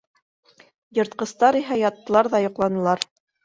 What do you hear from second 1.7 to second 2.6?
яттылар ҙа